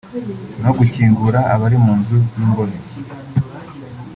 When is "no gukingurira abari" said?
0.63-1.77